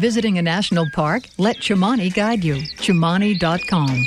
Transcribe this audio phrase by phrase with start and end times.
[0.00, 2.54] Visiting a national park, let Chimani guide you.
[2.80, 4.06] Chimani.com.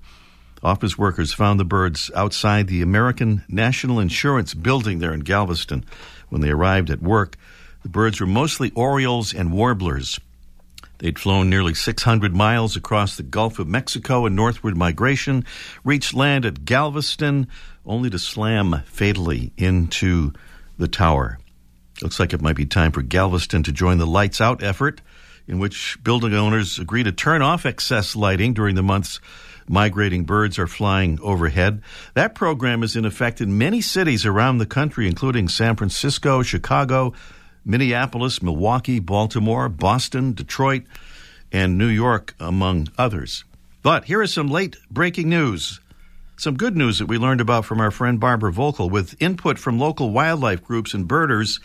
[0.63, 5.85] Office workers found the birds outside the American National Insurance building there in Galveston
[6.29, 7.35] when they arrived at work.
[7.83, 10.19] The birds were mostly orioles and warblers.
[10.99, 15.45] They'd flown nearly 600 miles across the Gulf of Mexico in northward migration,
[15.83, 17.47] reached land at Galveston,
[17.85, 20.33] only to slam fatally into
[20.77, 21.37] the tower.
[22.01, 25.01] Looks like it might be time for Galveston to join the Lights Out effort,
[25.47, 29.19] in which building owners agree to turn off excess lighting during the months
[29.69, 31.81] migrating birds are flying overhead.
[32.13, 37.13] That program is in effect in many cities around the country, including San Francisco, Chicago,
[37.65, 40.83] Minneapolis, Milwaukee, Baltimore, Boston, Detroit,
[41.51, 43.43] and New York, among others.
[43.81, 45.79] But here is some late breaking news.
[46.39, 49.79] Some good news that we learned about from our friend Barbara Volkel with input from
[49.79, 51.59] local wildlife groups and birders.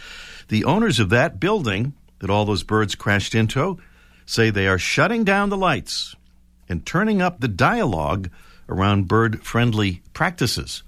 [0.49, 3.78] The owners of that building that all those birds crashed into
[4.25, 6.16] say they are shutting down the lights
[6.71, 8.31] and turning up the dialogue
[8.66, 10.82] around bird friendly practices.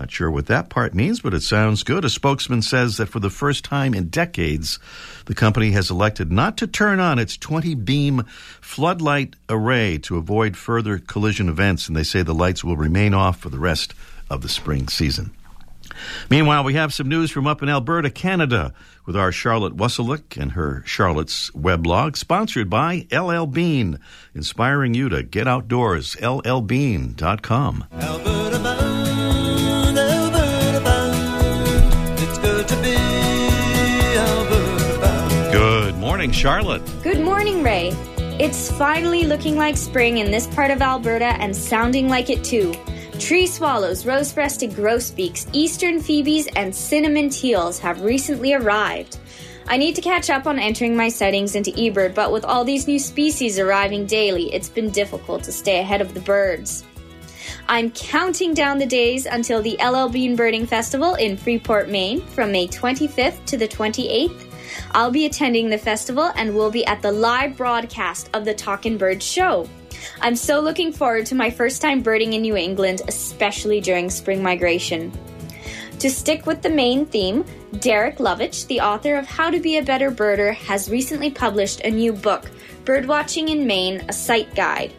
[0.00, 2.06] Not sure what that part means, but it sounds good.
[2.06, 4.78] A spokesman says that for the first time in decades,
[5.26, 8.22] the company has elected not to turn on its 20 beam
[8.62, 13.40] floodlight array to avoid further collision events, and they say the lights will remain off
[13.40, 13.92] for the rest
[14.30, 15.32] of the spring season.
[16.30, 18.72] Meanwhile, we have some news from up in Alberta, Canada,
[19.04, 23.98] with our Charlotte Wasylik and her Charlotte's weblog, sponsored by LL Bean,
[24.34, 26.16] inspiring you to get outdoors.
[26.16, 27.84] LLbean.com.
[27.92, 28.90] Alberta bound,
[36.20, 36.82] morning, Charlotte.
[37.02, 37.92] Good morning, Ray.
[38.38, 42.74] It's finally looking like spring in this part of Alberta and sounding like it too.
[43.18, 49.16] Tree swallows, rose breasted grosbeaks, eastern phoebes, and cinnamon teals have recently arrived.
[49.66, 52.86] I need to catch up on entering my sightings into eBird, but with all these
[52.86, 56.84] new species arriving daily, it's been difficult to stay ahead of the birds.
[57.66, 62.52] I'm counting down the days until the LL Bean Birding Festival in Freeport, Maine from
[62.52, 64.49] May 25th to the 28th.
[64.92, 68.98] I'll be attending the festival and will be at the live broadcast of the Talkin'
[68.98, 69.68] Bird show.
[70.20, 74.42] I'm so looking forward to my first time birding in New England, especially during spring
[74.42, 75.12] migration.
[76.00, 77.44] To stick with the main theme,
[77.78, 81.90] Derek Lovitch, the author of How to Be a Better Birder, has recently published a
[81.90, 82.50] new book,
[82.84, 84.92] Birdwatching in Maine, a Site Guide.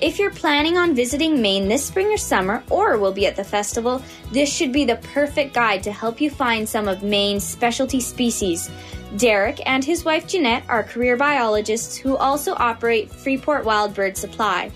[0.00, 3.44] If you're planning on visiting Maine this spring or summer, or will be at the
[3.44, 4.02] festival,
[4.32, 8.70] this should be the perfect guide to help you find some of Maine's specialty species.
[9.16, 14.72] Derek and his wife Jeanette are career biologists who also operate Freeport Wild Bird Supply.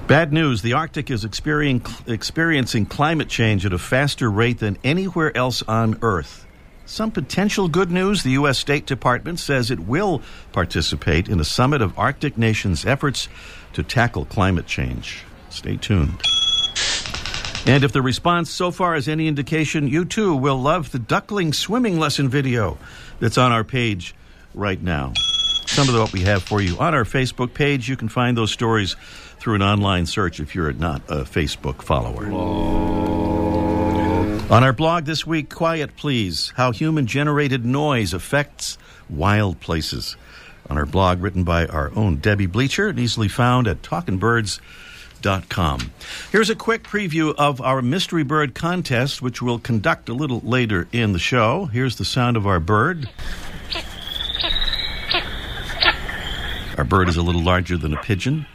[0.07, 5.61] Bad news the Arctic is experiencing climate change at a faster rate than anywhere else
[5.63, 6.47] on Earth.
[6.85, 8.57] Some potential good news the U.S.
[8.57, 10.21] State Department says it will
[10.53, 13.27] participate in a summit of Arctic nations' efforts
[13.73, 15.25] to tackle climate change.
[15.49, 16.21] Stay tuned.
[17.65, 21.53] And if the response so far is any indication, you too will love the duckling
[21.53, 22.77] swimming lesson video
[23.19, 24.15] that's on our page
[24.55, 25.13] right now.
[25.67, 27.87] Some of what we have for you on our Facebook page.
[27.87, 28.95] You can find those stories
[29.39, 32.25] through an online search if you're not a Facebook follower.
[34.51, 38.77] On our blog this week, Quiet Please How Human Generated Noise Affects
[39.09, 40.17] Wild Places.
[40.69, 43.81] On our blog, written by our own Debbie Bleacher, and easily found at
[45.21, 45.91] talkingbirds.com.
[46.31, 50.87] Here's a quick preview of our Mystery Bird contest, which we'll conduct a little later
[50.91, 51.65] in the show.
[51.65, 53.09] Here's the sound of our bird.
[56.77, 58.45] Our bird is a little larger than a pigeon,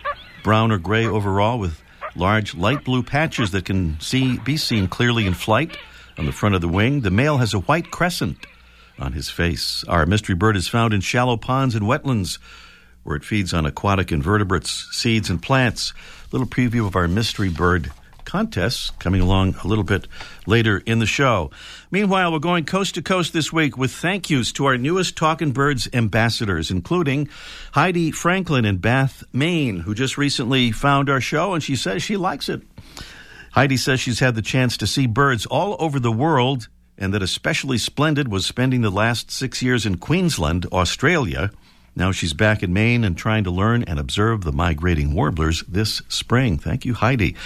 [0.42, 1.82] brown or gray overall, with
[2.16, 5.76] large light blue patches that can see, be seen clearly in flight
[6.18, 7.02] on the front of the wing.
[7.02, 8.46] The male has a white crescent
[8.98, 9.84] on his face.
[9.86, 12.38] Our mystery bird is found in shallow ponds and wetlands
[13.06, 15.92] where it feeds on aquatic invertebrates, seeds, and plants.
[15.92, 17.92] A Little preview of our mystery bird
[18.24, 20.06] contests coming along a little bit
[20.46, 21.50] later in the show.
[21.90, 25.52] Meanwhile, we're going coast to coast this week with thank yous to our newest Talking
[25.52, 27.28] Birds ambassadors, including
[27.72, 32.16] Heidi Franklin in Bath, Maine, who just recently found our show and she says she
[32.16, 32.60] likes it.
[33.52, 36.68] Heidi says she's had the chance to see birds all over the world
[36.98, 41.50] and that especially splendid was spending the last six years in Queensland, Australia.
[41.96, 46.02] Now she's back in Maine and trying to learn and observe the migrating warblers this
[46.10, 46.58] spring.
[46.58, 47.36] Thank you, Heidi.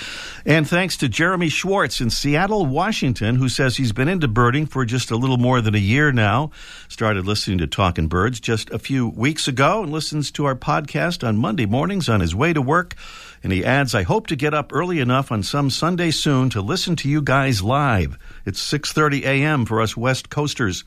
[0.44, 4.84] And thanks to Jeremy Schwartz in Seattle, Washington, who says he's been into birding for
[4.84, 6.50] just a little more than a year now.
[6.88, 11.26] Started listening to Talking Birds just a few weeks ago and listens to our podcast
[11.26, 12.96] on Monday mornings on his way to work.
[13.44, 16.60] And he adds, I hope to get up early enough on some Sunday soon to
[16.60, 18.18] listen to you guys live.
[18.44, 19.64] It's 6.30 a.m.
[19.64, 20.82] for us West Coasters.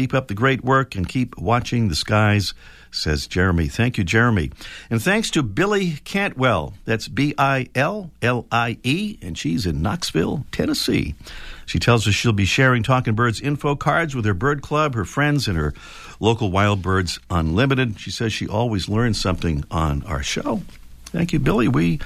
[0.00, 2.54] Keep up the great work and keep watching the skies,
[2.90, 3.68] says Jeremy.
[3.68, 4.50] Thank you, Jeremy.
[4.88, 6.72] And thanks to Billy Cantwell.
[6.86, 11.16] That's B I L L I E, and she's in Knoxville, Tennessee.
[11.66, 15.04] She tells us she'll be sharing Talking Birds info cards with her bird club, her
[15.04, 15.74] friends, and her
[16.18, 18.00] local Wild Birds Unlimited.
[18.00, 20.62] She says she always learns something on our show.
[21.08, 21.68] Thank you, Billy.
[21.68, 22.00] We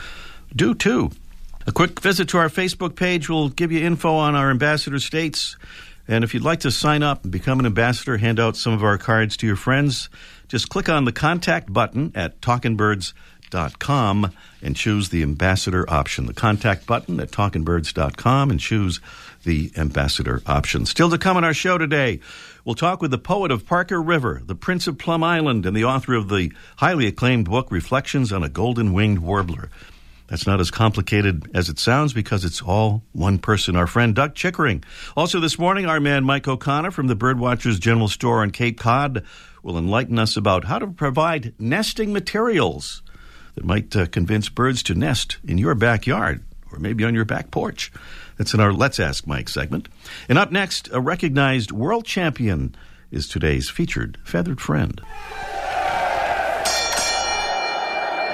[0.56, 1.12] do too.
[1.68, 5.56] A quick visit to our Facebook page will give you info on our ambassador states.
[6.06, 8.84] And if you'd like to sign up and become an ambassador, hand out some of
[8.84, 10.10] our cards to your friends,
[10.48, 14.32] just click on the contact button at talkingbirds.com
[14.62, 16.26] and choose the ambassador option.
[16.26, 19.00] The contact button at talkingbirds.com and choose
[19.44, 20.86] the ambassador option.
[20.86, 22.20] Still to come on our show today,
[22.64, 25.84] we'll talk with the poet of Parker River, the Prince of Plum Island, and the
[25.84, 29.70] author of the highly acclaimed book Reflections on a Golden Winged Warbler.
[30.26, 34.34] That's not as complicated as it sounds because it's all one person, our friend Doug
[34.34, 34.82] Chickering.
[35.16, 39.22] Also this morning, our man Mike O'Connor from the Birdwatchers General Store on Cape Cod
[39.62, 43.02] will enlighten us about how to provide nesting materials
[43.54, 47.50] that might uh, convince birds to nest in your backyard or maybe on your back
[47.50, 47.92] porch.
[48.36, 49.88] That's in our Let's Ask Mike segment.
[50.28, 52.74] And up next, a recognized world champion
[53.10, 55.00] is today's featured feathered friend.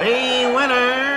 [0.01, 1.10] The winner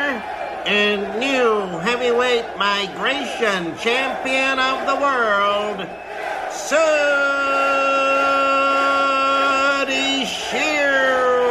[0.65, 5.87] and new heavyweight migration champion of the world,
[6.51, 6.83] Sooty
[10.25, 11.43] Shearwater.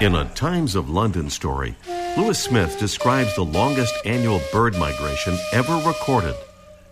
[0.00, 1.74] In a Times of London story,
[2.16, 6.36] Lewis Smith describes the longest annual bird migration ever recorded.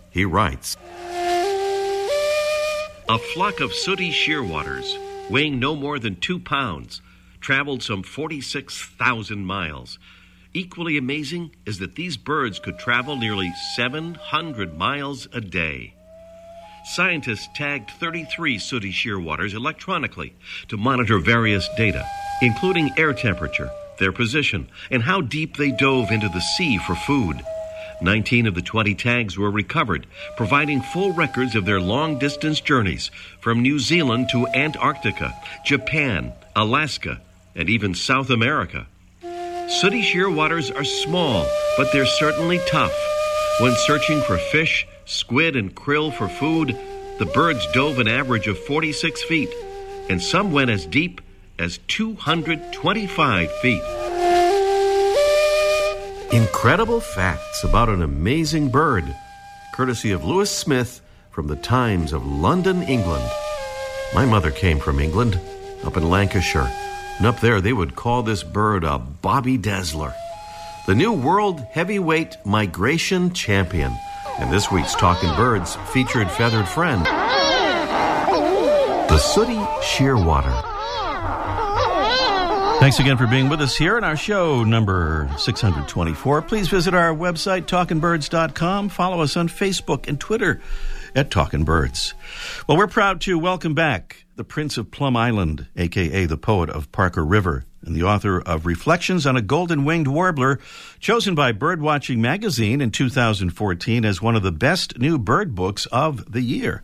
[0.09, 0.75] He writes
[3.07, 4.97] A flock of sooty shearwaters
[5.29, 7.01] weighing no more than two pounds,
[7.39, 9.99] traveled some 46,000 miles.
[10.53, 15.93] Equally amazing is that these birds could travel nearly 700 miles a day.
[16.85, 20.33] Scientists tagged 33 sooty shearwaters electronically
[20.69, 22.05] to monitor various data,
[22.41, 23.69] including air temperature,
[23.99, 27.43] their position, and how deep they dove into the sea for food.
[28.01, 33.09] 19 of the 20 tags were recovered, providing full records of their long distance journeys
[33.39, 35.33] from New Zealand to Antarctica,
[35.65, 37.19] Japan, Alaska,
[37.55, 38.85] and even South America.
[39.69, 42.93] Sooty shearwaters are small, but they're certainly tough.
[43.59, 46.77] When searching for fish, squid, and krill for food,
[47.17, 49.49] the birds dove an average of 46 feet,
[50.09, 51.19] and some went as deep
[51.57, 54.06] as 225 feet.
[56.31, 59.15] Incredible facts about an amazing bird,
[59.73, 63.23] courtesy of Lewis Smith from the Times of London, England.
[64.13, 65.39] My mother came from England,
[65.85, 66.69] up in Lancashire,
[67.17, 70.13] and up there they would call this bird a Bobby Dazzler,
[70.85, 73.97] the new world heavyweight migration champion.
[74.37, 77.05] And this week's Talking Birds featured feathered friend,
[79.09, 80.76] the sooty shearwater.
[82.79, 86.43] Thanks again for being with us here in our show number 624.
[86.43, 88.89] Please visit our website, talkingbirds.com.
[88.89, 90.61] Follow us on Facebook and Twitter
[91.15, 92.13] at Talkin' Birds.
[92.67, 96.91] Well, we're proud to welcome back the Prince of Plum Island, aka the poet of
[96.91, 100.59] Parker River, and the author of Reflections on a Golden Winged Warbler,
[100.99, 106.31] chosen by Birdwatching Magazine in 2014 as one of the best new bird books of
[106.31, 106.83] the year.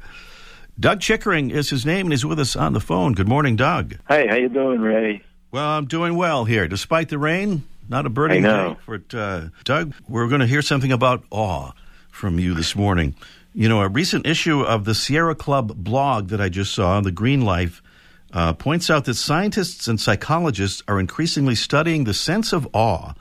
[0.80, 3.14] Doug Chickering is his name, and he's with us on the phone.
[3.14, 3.98] Good morning, Doug.
[4.10, 5.22] Hey, how you doing, Ray?
[5.54, 7.64] Well, I'm doing well here, despite the rain.
[7.88, 8.74] Not a know.
[8.74, 9.94] day for uh, Doug.
[10.08, 11.74] We're going to hear something about awe
[12.10, 13.14] from you this morning.
[13.54, 17.12] You know, a recent issue of the Sierra Club blog that I just saw, The
[17.12, 17.84] Green Life,
[18.32, 23.14] uh, points out that scientists and psychologists are increasingly studying the sense of awe,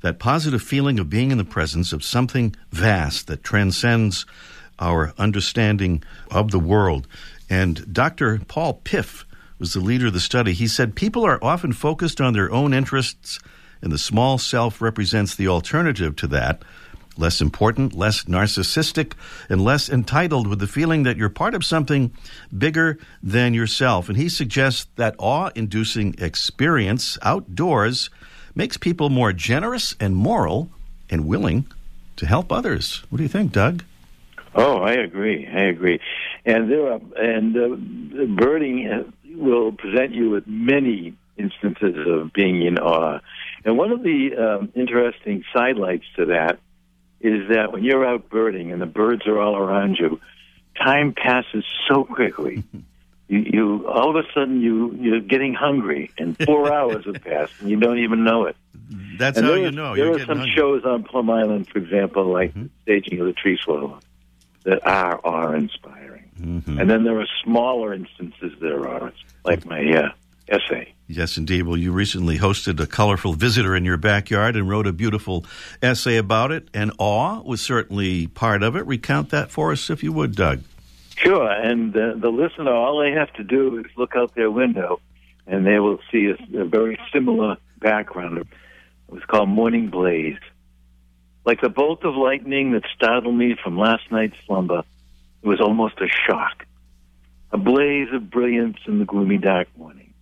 [0.00, 4.26] that positive feeling of being in the presence of something vast that transcends
[4.80, 7.06] our understanding of the world.
[7.48, 8.40] And Dr.
[8.48, 9.24] Paul Piff
[9.58, 10.52] was the leader of the study.
[10.52, 13.38] He said people are often focused on their own interests,
[13.82, 16.62] and the small self represents the alternative to that
[17.18, 19.12] less important, less narcissistic,
[19.48, 22.12] and less entitled with the feeling that you're part of something
[22.56, 24.08] bigger than yourself.
[24.08, 28.08] And he suggests that awe inducing experience outdoors
[28.54, 30.70] makes people more generous and moral
[31.10, 31.66] and willing
[32.16, 33.02] to help others.
[33.10, 33.84] What do you think, Doug?
[34.54, 35.46] Oh, I agree.
[35.46, 36.00] I agree.
[36.44, 39.04] And there are, and uh, birding uh,
[39.38, 43.20] will present you with many instances of being in awe.
[43.64, 46.58] And one of the um, interesting sidelights to that
[47.20, 50.20] is that when you're out birding and the birds are all around you,
[50.76, 52.62] time passes so quickly.
[53.30, 57.52] You, you all of a sudden you you're getting hungry, and four hours have passed,
[57.60, 58.56] and you don't even know it.
[59.18, 59.94] That's and how you was- know.
[59.94, 60.54] There You're are some hungry.
[60.56, 62.68] shows on Plum Island, for example, like Mm-hmm.
[62.84, 64.00] staging of the tree swallow,
[64.64, 66.17] that are awe inspiring.
[66.40, 66.78] Mm-hmm.
[66.78, 69.12] And then there are smaller instances there are
[69.44, 70.10] like my uh,
[70.48, 70.94] essay.
[71.06, 71.62] Yes, indeed.
[71.62, 75.44] Well, you recently hosted a colorful visitor in your backyard and wrote a beautiful
[75.82, 78.86] essay about it, and awe was certainly part of it.
[78.86, 80.62] Recount that for us, if you would, Doug.
[81.16, 85.00] Sure, and uh, the listener, all they have to do is look out their window,
[85.46, 88.38] and they will see a, a very similar background.
[88.38, 88.46] It
[89.08, 90.38] was called Morning Blaze.
[91.44, 94.82] Like the bolt of lightning that startled me from last night's slumber,
[95.42, 96.64] it was almost a shock.
[97.52, 100.12] A blaze of brilliance in the gloomy dark morning.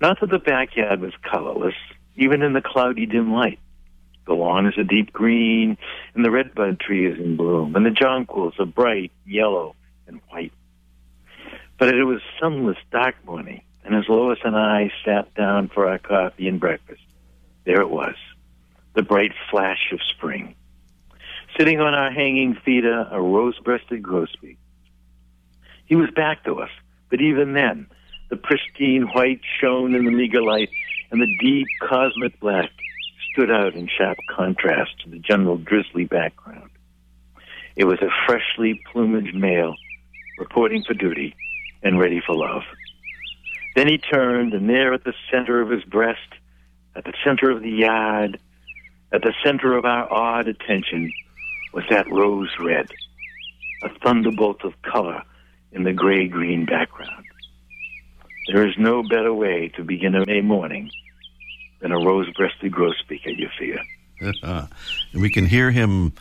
[0.00, 1.74] Not that the backyard was colorless,
[2.16, 3.58] even in the cloudy dim light.
[4.26, 5.76] The lawn is a deep green,
[6.14, 9.74] and the redbud tree is in bloom, and the jonquils are bright yellow
[10.06, 10.52] and white.
[11.78, 15.98] But it was sunless dark morning, and as Lois and I sat down for our
[15.98, 17.02] coffee and breakfast,
[17.64, 18.14] there it was,
[18.94, 20.54] the bright flash of spring.
[21.58, 24.56] Sitting on our hanging feeder, a rose-breasted grosbeak.
[25.86, 26.70] He was back to us,
[27.10, 27.86] but even then,
[28.28, 30.70] the pristine white shone in the meager light,
[31.12, 32.70] and the deep cosmic black
[33.30, 36.70] stood out in sharp contrast to the general drizzly background.
[37.76, 39.76] It was a freshly plumaged male
[40.38, 41.36] reporting for duty
[41.84, 42.62] and ready for love.
[43.76, 46.18] Then he turned, and there at the center of his breast,
[46.96, 48.40] at the center of the yard,
[49.12, 51.12] at the center of our awed attention,
[51.74, 52.88] was that rose red,
[53.82, 55.22] a thunderbolt of color
[55.72, 57.24] in the gray green background.
[58.52, 60.90] There is no better way to begin a May morning
[61.80, 63.76] than a rose-breasted grosbeak at your feet.
[64.20, 64.68] and
[65.22, 66.12] we can hear him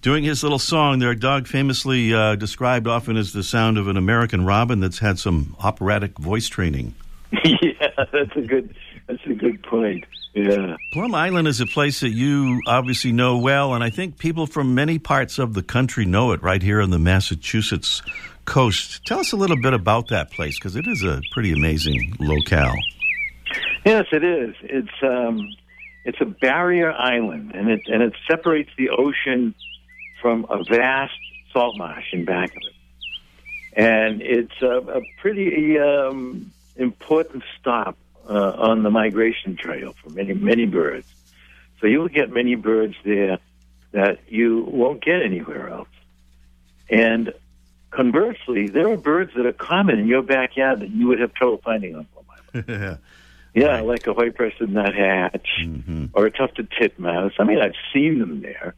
[0.00, 1.14] doing his little song there.
[1.14, 5.56] Doug, famously uh, described often as the sound of an American robin that's had some
[5.58, 6.94] operatic voice training.
[7.44, 8.74] yeah, that's a good.
[9.10, 10.04] That's a good point.
[10.34, 10.76] Yeah.
[10.92, 14.76] Plum Island is a place that you obviously know well, and I think people from
[14.76, 18.02] many parts of the country know it right here on the Massachusetts
[18.44, 19.04] coast.
[19.04, 22.76] Tell us a little bit about that place because it is a pretty amazing locale.
[23.84, 24.54] Yes, it is.
[24.62, 25.56] It's um,
[26.04, 29.56] it's a barrier island, and it and it separates the ocean
[30.22, 31.18] from a vast
[31.52, 37.96] salt marsh in back of it, and it's a, a pretty um, important stop
[38.30, 41.06] uh, on the migration trail for many many birds.
[41.80, 43.38] So you'll get many birds there
[43.92, 45.88] that you won't get anywhere else.
[46.88, 47.32] And
[47.90, 51.60] conversely, there are birds that are common in your backyard that you would have trouble
[51.64, 52.98] finding on Plum Island.
[53.52, 56.04] Yeah, like a white-breasted nuthatch Mm-hmm.
[56.12, 57.32] or a tufted titmouse.
[57.40, 58.76] I mean, I've seen them there,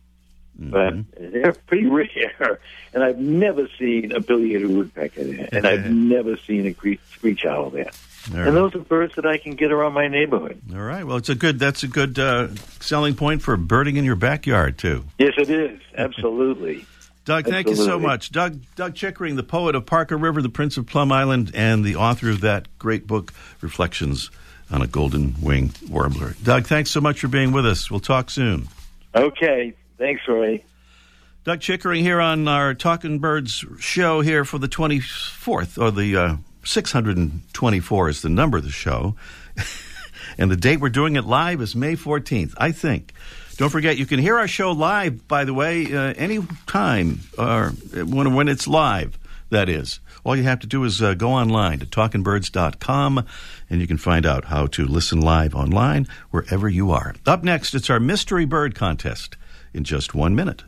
[0.57, 2.61] but they're pretty rare.
[2.95, 7.47] And I've never seen a pileated woodpecker there, and I've never seen a cre- screech
[7.47, 7.91] owl there.
[8.31, 10.61] All And those are birds that I can get around my neighborhood.
[10.75, 11.03] All right.
[11.03, 11.59] Well, it's a good.
[11.59, 15.05] That's a good uh, selling point for birding in your backyard too.
[15.19, 16.85] Yes, it is absolutely.
[17.25, 18.31] Doug, thank you so much.
[18.31, 21.97] Doug Doug Chickering, the poet of Parker River, the Prince of Plum Island, and the
[21.97, 24.31] author of that great book, Reflections
[24.71, 26.35] on a Golden Winged Warbler.
[26.43, 27.91] Doug, thanks so much for being with us.
[27.91, 28.69] We'll talk soon.
[29.15, 30.63] Okay, thanks, Roy.
[31.45, 36.37] Doug Chickering here on our Talking Birds show here for the 24th, or the uh,
[36.65, 39.15] 624 is the number of the show.
[40.39, 43.13] and the date we're doing it live is May 14th, I think.
[43.57, 47.71] Don't forget, you can hear our show live, by the way, uh, any time, or
[47.95, 49.19] when, when it's live,
[49.51, 50.01] that is.
[50.25, 53.27] All you have to do is uh, go online to talkingbirds.com
[53.71, 57.15] and you can find out how to listen live online wherever you are.
[57.27, 59.37] Up next, it's our Mystery Bird Contest
[59.75, 60.65] in just one minute.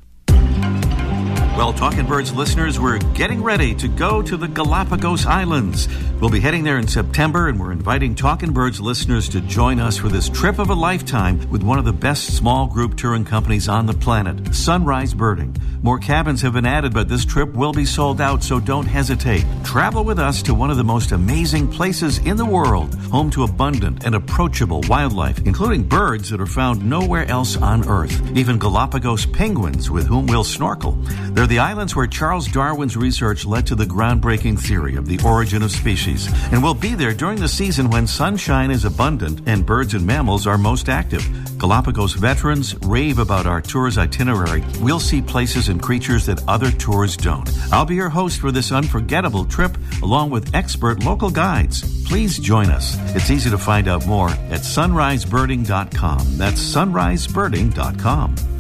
[1.57, 5.87] Well, Talking Birds listeners, we're getting ready to go to the Galapagos Islands.
[6.21, 9.97] We'll be heading there in September, and we're inviting Talking Birds listeners to join us
[9.97, 13.69] for this trip of a lifetime with one of the best small group touring companies
[13.69, 15.57] on the planet, Sunrise Birding.
[15.81, 19.45] More cabins have been added, but this trip will be sold out, so don't hesitate.
[19.63, 23.45] Travel with us to one of the most amazing places in the world, home to
[23.45, 29.27] abundant and approachable wildlife, including birds that are found nowhere else on Earth, even Galapagos
[29.27, 30.99] penguins with whom we'll snorkel.
[31.45, 35.63] They're the islands where Charles Darwin's research led to the groundbreaking theory of the origin
[35.63, 39.93] of species, and we'll be there during the season when sunshine is abundant and birds
[39.93, 41.23] and mammals are most active.
[41.59, 44.65] Galapagos veterans rave about our tour's itinerary.
[44.81, 47.51] We'll see places and creatures that other tours don't.
[47.71, 52.07] I'll be your host for this unforgettable trip, along with expert local guides.
[52.09, 52.97] Please join us.
[53.15, 56.39] It's easy to find out more at sunrisebirding.com.
[56.39, 58.54] That's sunrisebirding.com.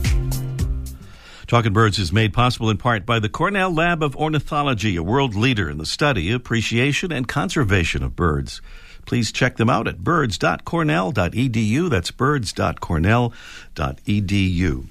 [1.46, 5.34] Talking Birds is made possible in part by the Cornell Lab of Ornithology, a world
[5.34, 8.62] leader in the study, appreciation, and conservation of birds.
[9.04, 11.90] Please check them out at birds.cornell.edu.
[11.90, 14.86] That's birds.cornell.edu.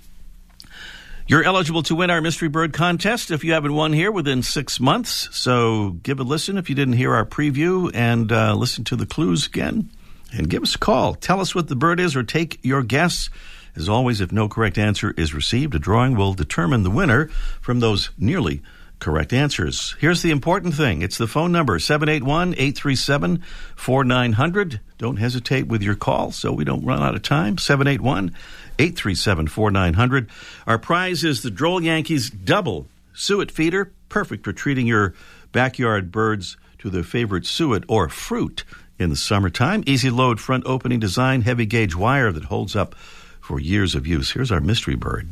[1.26, 4.80] You're eligible to win our Mystery Bird contest if you haven't won here within six
[4.80, 5.36] months.
[5.36, 9.08] So give a listen if you didn't hear our preview and uh, listen to the
[9.08, 9.90] clues again.
[10.32, 11.16] And give us a call.
[11.16, 13.30] Tell us what the bird is or take your guess.
[13.76, 17.28] As always, if no correct answer is received, a drawing will determine the winner
[17.62, 18.62] from those nearly
[19.00, 19.96] correct answers.
[20.00, 23.44] Here's the important thing it's the phone number 781 837
[23.76, 24.80] 4900.
[24.98, 27.58] Don't hesitate with your call so we don't run out of time.
[27.58, 28.34] 781
[28.80, 30.30] 837 4900.
[30.66, 35.14] Our prize is the Droll Yankees double suet feeder, perfect for treating your
[35.52, 38.64] backyard birds to their favorite suet or fruit
[38.98, 39.84] in the summertime.
[39.86, 42.96] Easy load front opening design, heavy gauge wire that holds up
[43.44, 44.32] for years of use.
[44.32, 45.28] Here's our mystery bird.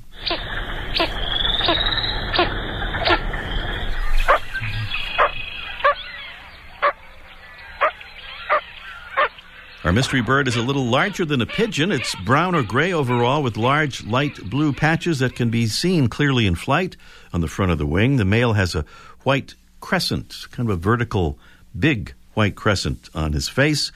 [9.83, 11.91] Our mystery bird is a little larger than a pigeon.
[11.91, 16.45] It's brown or gray overall with large light blue patches that can be seen clearly
[16.45, 16.97] in flight
[17.33, 18.17] on the front of the wing.
[18.17, 18.85] The male has a
[19.23, 21.39] white crescent, kind of a vertical,
[21.77, 23.91] big white crescent on his face.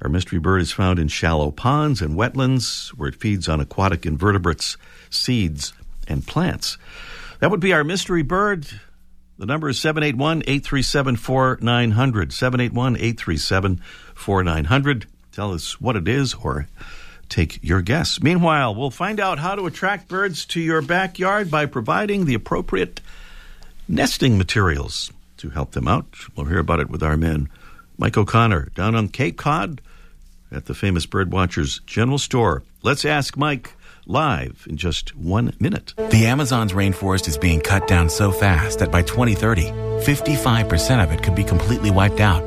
[0.00, 4.06] Our mystery bird is found in shallow ponds and wetlands where it feeds on aquatic
[4.06, 4.76] invertebrates,
[5.10, 5.72] seeds,
[6.06, 6.78] and plants.
[7.40, 8.66] That would be our mystery bird.
[9.38, 12.32] The number is 781 837 4900.
[12.32, 13.80] 781 837
[14.14, 15.06] 4900.
[15.32, 16.68] Tell us what it is or
[17.28, 18.20] take your guess.
[18.22, 23.00] Meanwhile, we'll find out how to attract birds to your backyard by providing the appropriate
[23.86, 26.06] nesting materials to help them out.
[26.34, 27.48] We'll hear about it with our man,
[27.98, 29.80] Mike O'Connor, down on Cape Cod,
[30.50, 32.62] at the famous Birdwatchers General Store.
[32.82, 33.74] Let's ask Mike
[34.06, 35.92] live in just one minute.
[35.96, 41.22] The Amazon's rainforest is being cut down so fast that by 2030, 55% of it
[41.22, 42.42] could be completely wiped out.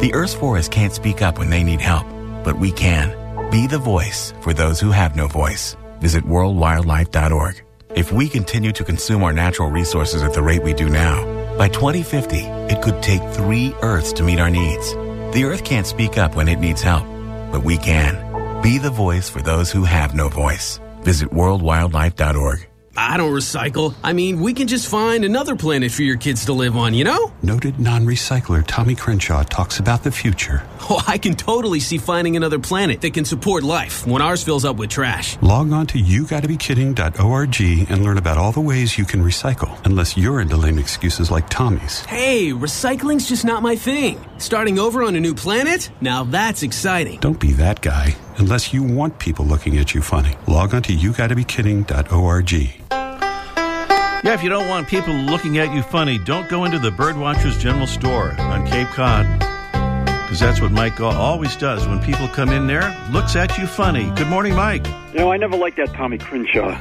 [0.00, 2.06] The Earth's forests can't speak up when they need help,
[2.44, 3.10] but we can.
[3.50, 5.76] Be the voice for those who have no voice.
[6.00, 7.62] Visit worldwildlife.org.
[7.90, 11.68] If we continue to consume our natural resources at the rate we do now, by
[11.68, 12.38] 2050,
[12.72, 14.92] it could take three Earths to meet our needs.
[15.34, 17.04] The Earth can't speak up when it needs help,
[17.52, 18.62] but we can.
[18.62, 20.80] Be the voice for those who have no voice.
[21.02, 22.73] Visit worldwildlife.org.
[22.96, 23.94] I don't recycle.
[24.02, 27.04] I mean, we can just find another planet for your kids to live on, you
[27.04, 27.32] know?
[27.42, 30.62] Noted non recycler Tommy Crenshaw talks about the future.
[30.88, 34.64] Oh, I can totally see finding another planet that can support life when ours fills
[34.64, 35.40] up with trash.
[35.40, 40.40] Log on to yougottabekidding.org and learn about all the ways you can recycle, unless you're
[40.40, 42.00] into lame excuses like Tommy's.
[42.04, 44.24] Hey, recycling's just not my thing.
[44.38, 45.90] Starting over on a new planet?
[46.00, 47.18] Now that's exciting.
[47.20, 50.36] Don't be that guy, unless you want people looking at you funny.
[50.46, 52.52] Log on to yougottabekidding.org.
[54.24, 57.60] Yeah, if you don't want people looking at you funny, don't go into the Birdwatchers
[57.60, 59.26] General Store on Cape Cod.
[60.22, 61.86] Because that's what Mike always does.
[61.86, 64.10] When people come in there, looks at you funny.
[64.16, 64.86] Good morning, Mike.
[65.12, 66.72] You know, I never liked that Tommy Crenshaw.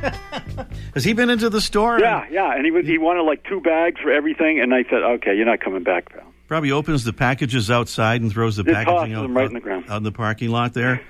[0.94, 2.00] Has he been into the store?
[2.00, 5.02] Yeah, yeah, and he was he wanted like two bags for everything, and I said,
[5.02, 6.29] okay, you're not coming back, pal.
[6.50, 9.60] Probably opens the packages outside and throws the Just packaging out, right out- in the
[9.60, 9.84] ground.
[9.88, 11.00] out in the parking lot there.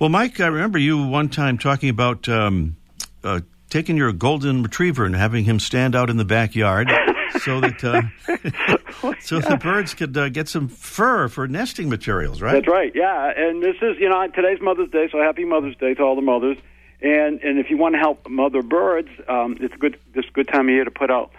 [0.00, 2.74] well, Mike, I remember you one time talking about um,
[3.22, 6.90] uh, taking your golden retriever and having him stand out in the backyard
[7.38, 12.54] so that uh, so the birds could uh, get some fur for nesting materials, right?
[12.54, 13.30] That's right, yeah.
[13.36, 16.20] And this is, you know, today's Mother's Day, so happy Mother's Day to all the
[16.20, 16.56] mothers.
[17.00, 20.48] And and if you want to help mother birds, um, it's a good this good
[20.48, 21.30] time of year to put out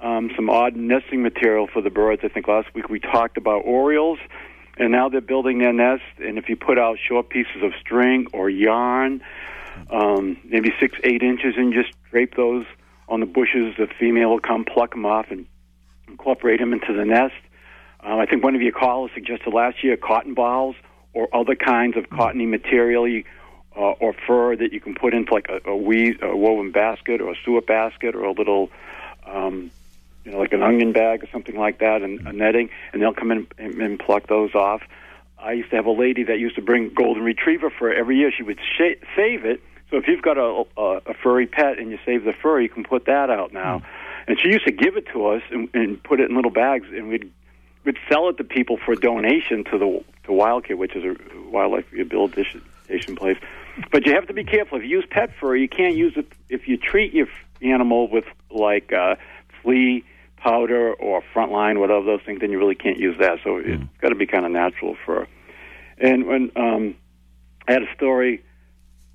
[0.00, 2.22] um, some odd nesting material for the birds.
[2.24, 4.18] I think last week we talked about orioles,
[4.76, 6.02] and now they're building their nest.
[6.18, 9.22] And if you put out short pieces of string or yarn,
[9.90, 12.66] um, maybe six eight inches, and just drape those
[13.08, 15.46] on the bushes, the female will come pluck them off and
[16.08, 17.34] incorporate them into the nest.
[18.00, 20.76] Um, I think one of your callers suggested last year cotton balls
[21.12, 23.24] or other kinds of cottony material you,
[23.76, 27.20] uh, or fur that you can put into like a, a, weave, a woven basket
[27.20, 28.70] or a suet basket or a little,
[29.26, 29.70] um,
[30.24, 33.14] you know, like an onion bag or something like that, and a netting, and they'll
[33.14, 34.82] come in and, and pluck those off.
[35.38, 38.32] I used to have a lady that used to bring golden retriever fur every year.
[38.34, 39.62] She would sh- save it.
[39.90, 42.70] So if you've got a, a, a furry pet and you save the fur, you
[42.70, 43.82] can put that out now.
[44.26, 46.86] And she used to give it to us and, and put it in little bags,
[46.90, 47.30] and we'd
[47.84, 51.84] we'd sell it to people for donation to the to Wildcat, which is a wildlife
[51.92, 52.62] rehabilitation
[53.16, 53.36] place.
[53.92, 54.78] But you have to be careful.
[54.78, 57.26] If you use pet fur, you can't use it if you treat your
[57.60, 59.16] animal with like uh,
[59.62, 60.04] flea
[60.44, 62.40] powder or frontline, whatever those things.
[62.40, 63.38] Then you really can't use that.
[63.42, 65.26] So it's got to be kind of natural fur.
[65.96, 66.96] And when um,
[67.66, 68.44] I had a story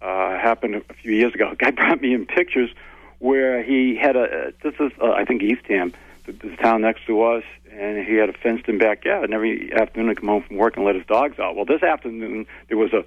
[0.01, 2.71] uh, happened a few years ago, a guy brought me in pictures
[3.19, 5.93] where he had a this is uh, I think Eastham,
[6.25, 9.25] the, the town next to us, and he had a fenced-in backyard.
[9.25, 11.55] And every afternoon he'd come home from work and let his dogs out.
[11.55, 13.05] Well, this afternoon there was a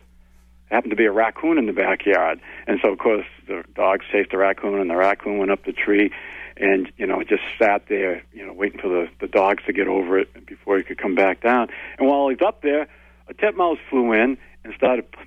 [0.70, 4.30] happened to be a raccoon in the backyard, and so of course the dogs chased
[4.30, 6.10] the raccoon, and the raccoon went up the tree,
[6.56, 9.88] and you know just sat there, you know, waiting for the the dogs to get
[9.88, 11.68] over it before he could come back down.
[11.98, 12.88] And while he's up there,
[13.28, 15.18] a titmouse flew in and started p-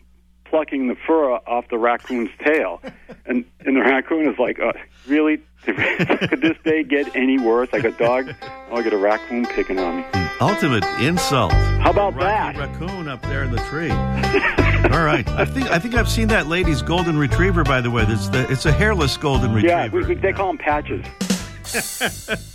[0.46, 2.82] plucking the fur off the raccoon's tail,
[3.26, 4.74] and and the raccoon is like, uh,
[5.08, 5.42] really?
[5.66, 7.70] Could this day get any worse?
[7.74, 8.32] Like a dog,
[8.70, 10.06] oh, I get a raccoon picking on me.
[10.40, 11.54] Ultimate insult.
[11.54, 12.56] How about that?
[12.56, 13.90] Raccoon up there in the tree.
[14.92, 17.64] All right, I think I think I've seen that lady's golden retriever.
[17.64, 19.76] By the way, it's the it's a hairless golden retriever.
[19.98, 21.06] Yeah, we, they call them patches.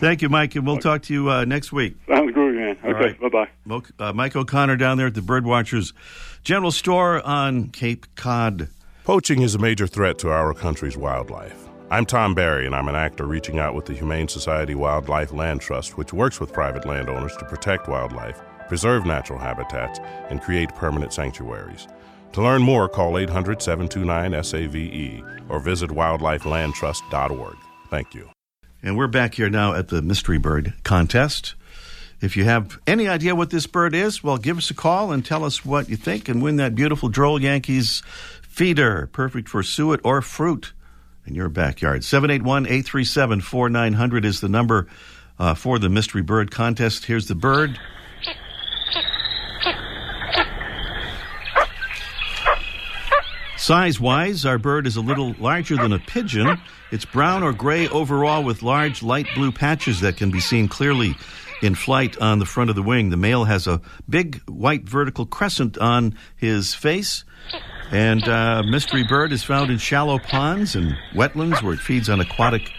[0.00, 1.96] Thank you, Mike, and we'll talk to you uh, next week.
[2.08, 2.78] Sounds good, man.
[2.84, 3.20] All Okay, right.
[3.20, 3.80] bye bye.
[3.98, 5.92] Uh, Mike O'Connor down there at the Birdwatchers
[6.44, 8.68] General Store on Cape Cod.
[9.04, 11.64] Poaching is a major threat to our country's wildlife.
[11.90, 15.62] I'm Tom Barry, and I'm an actor reaching out with the Humane Society Wildlife Land
[15.62, 18.38] Trust, which works with private landowners to protect wildlife,
[18.68, 19.98] preserve natural habitats,
[20.30, 21.88] and create permanent sanctuaries.
[22.32, 27.56] To learn more, call 800 729 SAVE or visit wildlifelandtrust.org.
[27.90, 28.30] Thank you.
[28.82, 31.54] And we're back here now at the Mystery Bird Contest.
[32.20, 35.24] If you have any idea what this bird is, well, give us a call and
[35.24, 38.02] tell us what you think and win that beautiful Droll Yankees
[38.42, 40.72] feeder, perfect for suet or fruit
[41.26, 42.02] in your backyard.
[42.04, 44.88] 781 837 4900 is the number
[45.38, 47.04] uh, for the Mystery Bird Contest.
[47.04, 47.78] Here's the bird.
[53.68, 56.58] Size wise, our bird is a little larger than a pigeon.
[56.90, 61.14] It's brown or gray overall with large light blue patches that can be seen clearly
[61.60, 63.10] in flight on the front of the wing.
[63.10, 67.24] The male has a big white vertical crescent on his face.
[67.90, 72.20] And uh, mystery bird is found in shallow ponds and wetlands where it feeds on
[72.20, 72.70] aquatic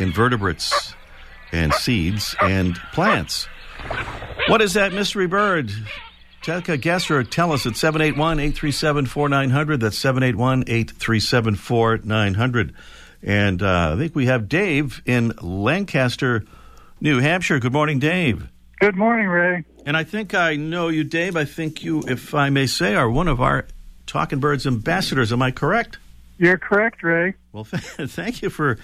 [0.00, 0.96] invertebrates
[1.52, 3.46] and seeds and plants.
[4.48, 5.70] What is that mystery bird?
[6.44, 9.80] Take a guess or tell us at 781 837 4900.
[9.80, 12.74] That's 781 837 4900.
[13.22, 16.44] And uh, I think we have Dave in Lancaster,
[17.00, 17.58] New Hampshire.
[17.60, 18.46] Good morning, Dave.
[18.78, 19.64] Good morning, Ray.
[19.86, 21.34] And I think I know you, Dave.
[21.34, 23.66] I think you, if I may say, are one of our
[24.04, 25.32] Talking Birds ambassadors.
[25.32, 25.96] Am I correct?
[26.36, 27.36] You're correct, Ray.
[27.52, 28.76] Well, thank you for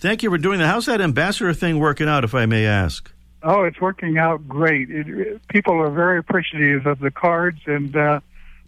[0.00, 0.66] thank you for doing that.
[0.66, 3.13] How's that ambassador thing working out, if I may ask?
[3.46, 4.90] Oh, it's working out great.
[4.90, 8.20] It, people are very appreciative of the cards, and uh,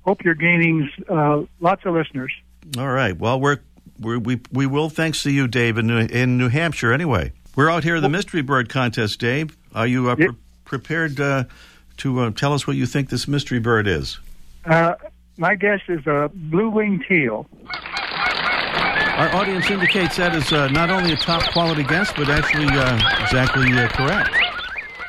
[0.05, 2.33] hope you're gaining uh, lots of listeners.
[2.77, 3.17] All right.
[3.17, 3.59] Well, we're,
[3.99, 6.93] we're we we will thanks to you, Dave, in New, in New Hampshire.
[6.93, 9.19] Anyway, we're out here at the Mystery Bird contest.
[9.19, 11.45] Dave, are you uh, pre- prepared uh,
[11.99, 14.19] to uh, tell us what you think this mystery bird is?
[14.67, 14.95] Uh,
[15.39, 17.47] my guess is a blue-winged teal.
[19.17, 23.23] Our audience indicates that is uh, not only a top quality guess, but actually uh,
[23.23, 24.46] exactly uh, correct.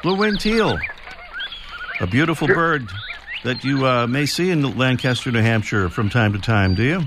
[0.03, 0.77] Blue winged teal,
[1.99, 2.87] a beautiful bird
[3.43, 7.01] that you uh, may see in Lancaster, New Hampshire from time to time, do you?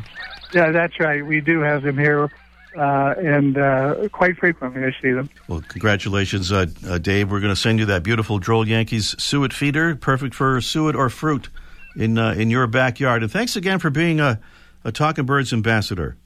[0.52, 1.24] Yeah, that's right.
[1.24, 2.30] We do have them here,
[2.76, 5.30] uh, and uh, quite frequently I see them.
[5.46, 7.30] Well, congratulations, uh, uh, Dave.
[7.30, 11.08] We're going to send you that beautiful Droll Yankees suet feeder, perfect for suet or
[11.08, 11.48] fruit
[11.96, 13.22] in uh, in your backyard.
[13.22, 14.40] And thanks again for being a,
[14.84, 16.16] a Talking Birds ambassador.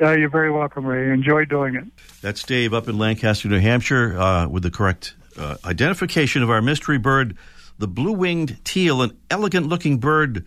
[0.00, 1.12] Uh, you're very welcome, Ray.
[1.12, 1.84] Enjoy doing it.
[2.22, 6.62] That's Dave up in Lancaster, New Hampshire, uh, with the correct uh, identification of our
[6.62, 7.36] mystery bird,
[7.78, 10.44] the blue winged teal, an elegant looking bird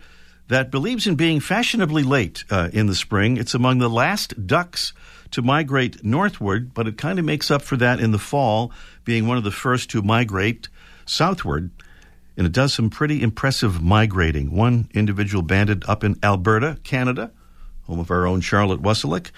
[0.48, 3.36] that believes in being fashionably late uh, in the spring.
[3.36, 4.92] It's among the last ducks
[5.32, 8.72] to migrate northward, but it kind of makes up for that in the fall,
[9.04, 10.68] being one of the first to migrate
[11.04, 11.70] southward.
[12.36, 14.54] And it does some pretty impressive migrating.
[14.54, 17.32] One individual banded up in Alberta, Canada,
[17.86, 19.30] home of our own Charlotte Wasylik,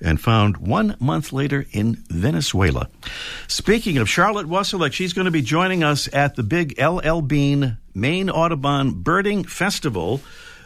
[0.00, 2.88] and found one month later in Venezuela.
[3.48, 7.78] Speaking of Charlotte Wasylik, she's going to be joining us at the big LL Bean
[7.94, 10.20] Maine Audubon Birding Festival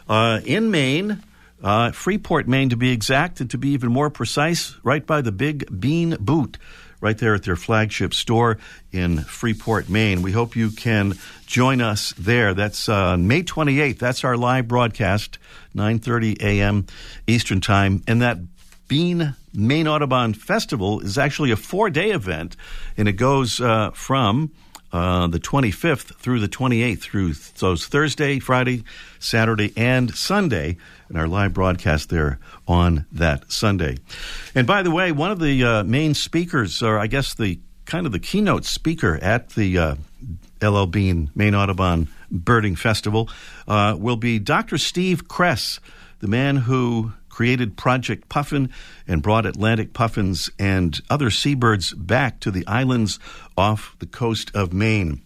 [0.09, 1.23] uh, in Maine.
[1.63, 5.31] Uh, Freeport, Maine, to be exact, and to be even more precise, right by the
[5.31, 6.57] Big Bean Boot,
[7.01, 8.57] right there at their flagship store
[8.91, 10.23] in Freeport, Maine.
[10.23, 12.55] We hope you can join us there.
[12.55, 13.99] That's uh, May 28th.
[13.99, 15.37] That's our live broadcast,
[15.75, 16.85] 9:30 a.m.
[17.27, 18.37] Eastern Time, and that
[18.87, 22.55] Bean Maine Audubon Festival is actually a four-day event,
[22.97, 24.51] and it goes uh, from
[24.91, 28.83] uh, the 25th through the 28th, through those Thursday, Friday,
[29.19, 33.97] Saturday, and Sunday, and our live broadcast there on that Sunday.
[34.53, 38.05] And by the way, one of the uh, main speakers, or I guess the kind
[38.05, 39.95] of the keynote speaker at the uh,
[40.61, 43.29] LL Bean Maine Audubon Birding Festival,
[43.67, 44.77] uh, will be Dr.
[44.77, 45.79] Steve Kress,
[46.19, 48.69] the man who created Project Puffin
[49.07, 53.19] and brought Atlantic puffins and other seabirds back to the islands
[53.57, 55.21] off the coast of Maine.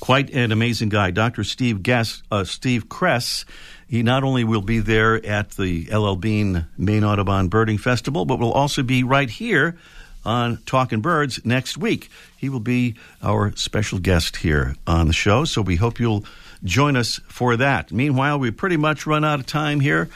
[0.00, 1.44] Quite an amazing guy, Dr.
[1.44, 1.86] Steve
[2.30, 3.44] uh, Steve Kress.
[3.86, 8.38] He not only will be there at the LL Bean Maine Audubon Birding Festival, but
[8.38, 9.76] will also be right here
[10.24, 12.10] on Talking Birds next week.
[12.36, 16.24] He will be our special guest here on the show, so we hope you'll
[16.62, 17.92] join us for that.
[17.92, 20.06] Meanwhile, we pretty much run out of time here.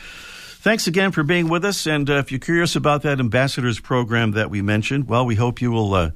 [0.60, 1.86] Thanks again for being with us.
[1.86, 5.62] And uh, if you're curious about that ambassadors program that we mentioned, well, we hope
[5.62, 6.10] you will uh,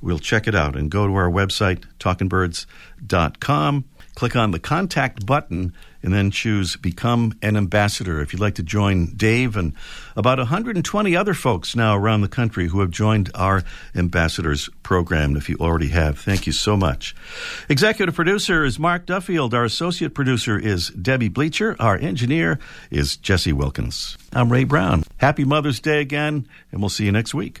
[0.00, 3.84] will check it out and go to our website talkingbirds.com.
[4.14, 5.72] Click on the contact button
[6.02, 8.20] and then choose Become an Ambassador.
[8.20, 9.72] If you'd like to join Dave and
[10.16, 13.62] about 120 other folks now around the country who have joined our
[13.94, 17.14] Ambassadors program, if you already have, thank you so much.
[17.68, 19.54] Executive producer is Mark Duffield.
[19.54, 21.76] Our associate producer is Debbie Bleacher.
[21.78, 22.58] Our engineer
[22.90, 24.18] is Jesse Wilkins.
[24.32, 25.04] I'm Ray Brown.
[25.18, 27.60] Happy Mother's Day again, and we'll see you next week.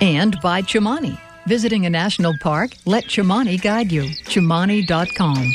[0.00, 1.18] And by Chimani.
[1.46, 2.70] Visiting a national park?
[2.86, 4.04] Let Chimani guide you.
[4.04, 5.54] Chumani.com.